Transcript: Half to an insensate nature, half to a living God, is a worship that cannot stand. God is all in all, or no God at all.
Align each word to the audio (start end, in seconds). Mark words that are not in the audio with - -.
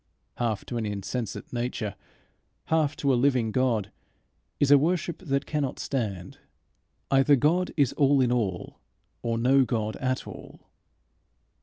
Half 0.37 0.65
to 0.65 0.77
an 0.77 0.85
insensate 0.87 1.53
nature, 1.53 1.93
half 2.73 2.95
to 2.95 3.13
a 3.13 3.13
living 3.13 3.51
God, 3.51 3.91
is 4.59 4.71
a 4.71 4.77
worship 4.79 5.19
that 5.19 5.45
cannot 5.45 5.77
stand. 5.77 6.39
God 7.37 7.71
is 7.77 7.93
all 7.93 8.19
in 8.19 8.31
all, 8.31 8.79
or 9.21 9.37
no 9.37 9.63
God 9.63 9.97
at 9.97 10.25
all. 10.25 10.71